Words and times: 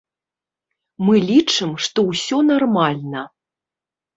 Мы 1.07 1.15
лічым, 1.31 1.75
што 1.89 1.99
ўсё 2.09 2.37
нармальна. 2.51 3.21